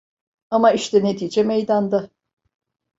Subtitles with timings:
[0.49, 2.09] Ama, işte netice meydanda.